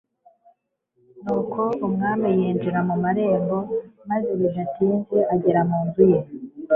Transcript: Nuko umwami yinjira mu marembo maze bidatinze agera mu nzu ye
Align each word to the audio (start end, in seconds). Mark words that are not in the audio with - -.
Nuko 1.23 1.61
umwami 1.87 2.27
yinjira 2.39 2.79
mu 2.87 2.95
marembo 3.03 3.57
maze 4.09 4.31
bidatinze 4.39 5.17
agera 5.33 5.61
mu 5.69 5.79
nzu 5.85 6.03
ye 6.11 6.19